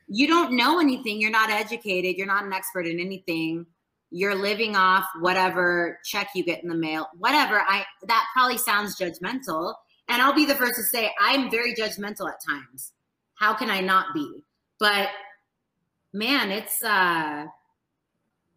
[0.06, 1.22] you don't know anything.
[1.22, 2.16] You're not educated.
[2.16, 3.64] You're not an expert in anything.
[4.10, 7.08] You're living off whatever check you get in the mail.
[7.18, 7.62] Whatever.
[7.66, 9.74] I that probably sounds judgmental
[10.10, 12.92] and i'll be the first to say i'm very judgmental at times.
[13.34, 14.44] How can i not be?
[14.78, 15.08] But
[16.12, 17.46] man it's uh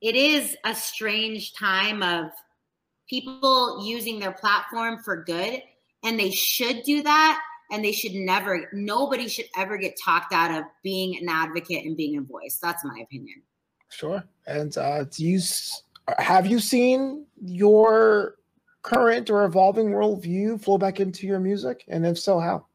[0.01, 2.31] it is a strange time of
[3.09, 5.61] people using their platform for good
[6.03, 10.51] and they should do that and they should never nobody should ever get talked out
[10.51, 12.59] of being an advocate and being a voice.
[12.61, 13.41] That's my opinion.
[13.89, 14.23] Sure.
[14.45, 15.39] And uh do you
[16.17, 18.35] have you seen your
[18.81, 21.85] current or evolving worldview flow back into your music?
[21.87, 22.65] And if so how?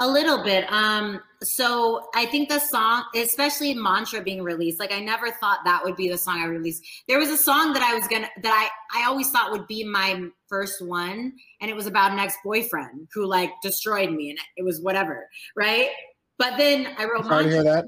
[0.00, 0.70] A little bit.
[0.72, 5.84] Um, so I think the song, especially Mantra being released, like I never thought that
[5.84, 6.84] would be the song I released.
[7.06, 9.84] There was a song that I was gonna that I I always thought would be
[9.84, 14.64] my first one, and it was about an ex-boyfriend who like destroyed me, and it
[14.64, 15.90] was whatever, right?
[16.38, 17.84] But then I wrote Mantra.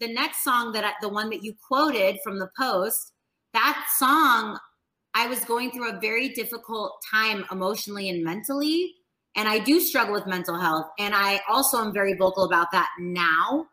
[0.00, 3.12] The next song that I, the one that you quoted from the post,
[3.52, 4.58] that song,
[5.14, 8.94] I was going through a very difficult time emotionally and mentally
[9.36, 10.86] and I do struggle with mental health.
[10.98, 13.66] And I also am very vocal about that now.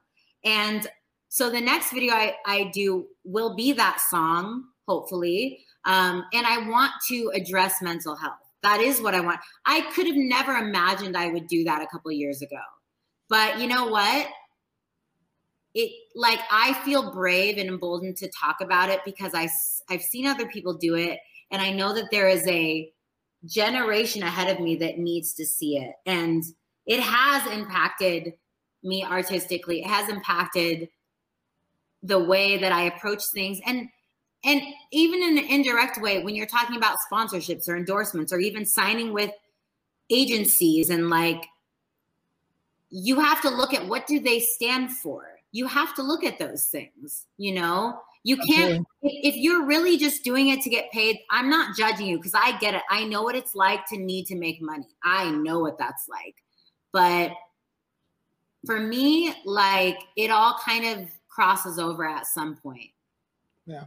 [0.43, 0.87] And
[1.29, 5.63] so the next video I, I do will be that song, hopefully.
[5.85, 8.37] Um, and I want to address mental health.
[8.63, 9.39] that is what I want.
[9.65, 12.61] I could have never imagined I would do that a couple years ago.
[13.29, 14.27] But you know what?
[15.73, 19.47] It like I feel brave and emboldened to talk about it because I
[19.89, 21.17] I've seen other people do it
[21.49, 22.91] and I know that there is a
[23.45, 25.93] generation ahead of me that needs to see it.
[26.05, 26.43] And
[26.85, 28.33] it has impacted
[28.83, 29.81] me artistically.
[29.81, 30.89] It has impacted
[32.03, 33.87] the way that I approach things and
[34.43, 34.61] and
[34.91, 39.13] even in an indirect way when you're talking about sponsorships or endorsements or even signing
[39.13, 39.31] with
[40.09, 41.45] agencies and like
[42.89, 46.39] you have to look at what do they stand for you have to look at
[46.39, 50.91] those things you know you can't if, if you're really just doing it to get
[50.91, 53.97] paid i'm not judging you because i get it i know what it's like to
[53.97, 56.35] need to make money i know what that's like
[56.91, 57.31] but
[58.65, 62.91] for me like it all kind of crosses over at some point.
[63.65, 63.85] Yeah.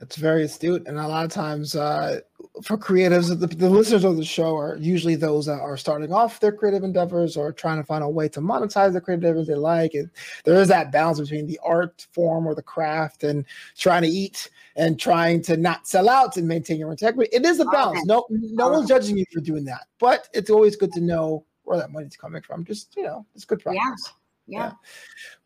[0.00, 0.86] That's very astute.
[0.86, 2.20] And a lot of times uh,
[2.62, 6.38] for creatives, the, the, listeners of the show are usually those that are starting off
[6.38, 9.56] their creative endeavors or trying to find a way to monetize the creative endeavors they
[9.56, 9.94] like.
[9.94, 10.08] And
[10.44, 13.44] there is that balance between the art form or the craft and
[13.76, 17.34] trying to eat and trying to not sell out and maintain your integrity.
[17.34, 18.04] It is a balance.
[18.06, 21.78] No, no one's judging you for doing that, but it's always good to know where
[21.78, 22.64] that money's coming from.
[22.64, 23.82] Just, you know, it's good practice.
[23.84, 24.12] Yeah
[24.48, 24.72] yeah.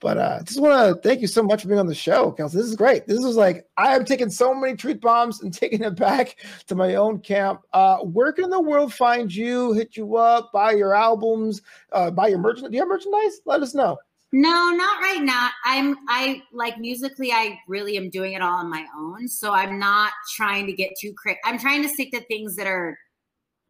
[0.00, 2.58] But uh just want to thank you so much for being on the show, Kelsey.
[2.58, 3.06] This is great.
[3.06, 6.36] This is like I have taken so many truth bombs and taking it back
[6.68, 7.62] to my own camp.
[7.72, 12.28] Uh where can the world find you, hit you up, buy your albums, uh buy
[12.28, 12.70] your merchandise?
[12.70, 13.40] Do you have merchandise?
[13.44, 13.98] Let us know.
[14.34, 15.50] No, not right now.
[15.64, 19.28] I'm I like musically I really am doing it all on my own.
[19.28, 21.38] So I'm not trying to get too crazy.
[21.44, 22.98] I'm trying to stick to things that are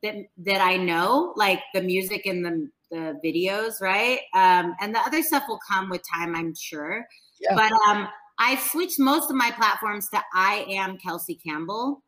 [0.02, 4.20] that that I know, like the music and the the videos, right?
[4.34, 7.06] Um, and the other stuff will come with time, I'm sure.
[7.40, 7.54] Yeah.
[7.54, 8.06] But um,
[8.38, 12.02] I've switched most of my platforms to I am Kelsey Campbell.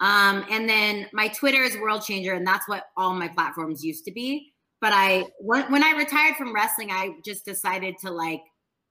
[0.00, 4.04] Um, and then my Twitter is World Changer, and that's what all my platforms used
[4.06, 4.52] to be.
[4.80, 8.42] But I when, when I retired from wrestling, I just decided to like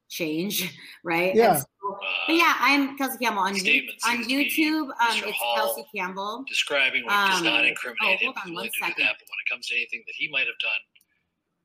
[0.08, 1.36] change, right?
[1.36, 1.62] Yeah.
[2.02, 4.90] So, but yeah, I'm Kelsey Campbell on, you, on YouTube.
[4.90, 8.34] Um, it's Hall Kelsey Campbell describing what um, does not incriminate oh, him.
[8.46, 9.04] On one second.
[9.06, 10.72] That, but when it comes to anything that he might have done,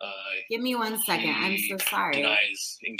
[0.01, 0.11] uh,
[0.51, 1.31] give me one second.
[1.31, 2.23] I'm so sorry.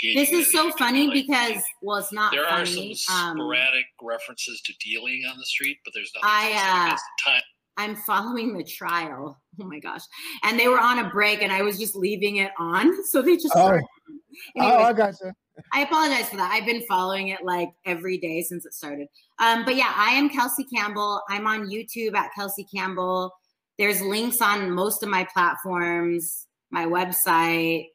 [0.01, 2.31] This is so funny because well, it's not.
[2.31, 2.91] There funny.
[2.91, 6.29] are some um, sporadic um, references to dealing on the street, but there's nothing.
[6.31, 7.41] I uh, time.
[7.77, 9.41] I'm following the trial.
[9.59, 10.01] Oh my gosh.
[10.43, 13.05] And they were on a break and I was just leaving it on.
[13.05, 13.79] So they just oh.
[14.57, 15.33] Anyway, oh, I gotcha.
[15.71, 16.51] I apologize for that.
[16.51, 19.07] I've been following it like every day since it started.
[19.39, 21.21] Um, but yeah, I am Kelsey Campbell.
[21.29, 23.31] I'm on YouTube at Kelsey Campbell.
[23.77, 27.87] There's links on most of my platforms, my website.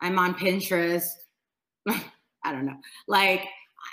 [0.00, 1.08] I'm on Pinterest.
[1.88, 2.76] I don't know.
[3.08, 3.46] Like,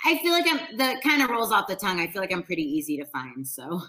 [0.04, 2.00] I feel like I'm the kind of rolls off the tongue.
[2.00, 3.46] I feel like I'm pretty easy to find.
[3.46, 3.82] So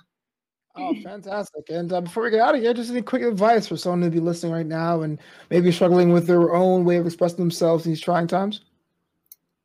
[0.76, 1.70] Oh, fantastic.
[1.70, 4.10] And uh, before we get out of here, just any quick advice for someone to
[4.10, 5.20] be listening right now and
[5.52, 8.62] maybe struggling with their own way of expressing themselves in these trying times?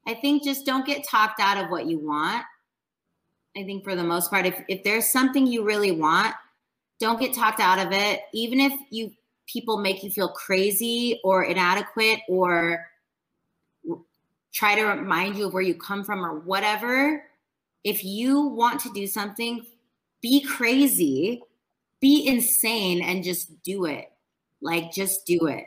[0.07, 2.45] I think just don't get talked out of what you want.
[3.57, 6.35] I think for the most part, if, if there's something you really want,
[7.01, 8.21] don't get talked out of it.
[8.35, 9.11] Even if you
[9.47, 12.87] people make you feel crazy or inadequate or
[14.53, 17.25] try to remind you of where you come from or whatever,
[17.85, 19.65] if you want to do something,
[20.21, 21.43] be crazy,
[22.01, 24.07] be insane, and just do it.
[24.61, 25.65] Like, just do it.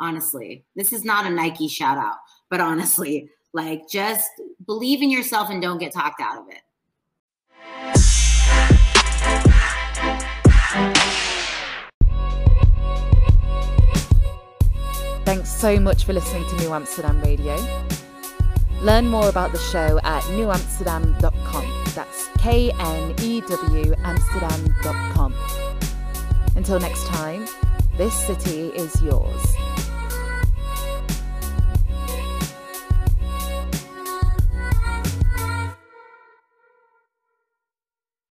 [0.00, 2.16] Honestly, this is not a Nike shout out,
[2.50, 4.28] but honestly, like, just
[4.66, 6.62] believe in yourself and don't get talked out of it.
[15.24, 17.56] Thanks so much for listening to New Amsterdam Radio.
[18.82, 21.84] Learn more about the show at knewamsterdam.com.
[21.94, 25.34] That's K N E W Amsterdam.com.
[26.54, 27.46] Until next time,
[27.96, 29.56] this city is yours.